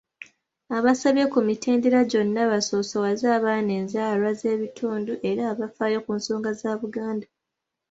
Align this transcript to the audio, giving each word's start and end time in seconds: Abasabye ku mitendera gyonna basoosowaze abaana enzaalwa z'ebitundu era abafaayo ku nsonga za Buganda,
Abasabye 0.77 1.23
ku 1.33 1.39
mitendera 1.47 1.99
gyonna 2.11 2.41
basoosowaze 2.51 3.25
abaana 3.37 3.71
enzaalwa 3.79 4.31
z'ebitundu 4.39 5.13
era 5.29 5.43
abafaayo 5.53 5.97
ku 6.05 6.11
nsonga 6.19 6.49
za 6.61 6.71
Buganda, 6.81 7.27